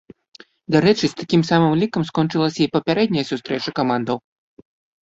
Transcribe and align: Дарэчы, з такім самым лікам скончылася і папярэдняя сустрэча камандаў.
Дарэчы, 0.75 1.05
з 1.11 1.15
такім 1.19 1.41
самым 1.51 1.75
лікам 1.83 2.09
скончылася 2.09 2.59
і 2.67 2.71
папярэдняя 2.79 3.25
сустрэча 3.33 3.79
камандаў. 3.83 4.17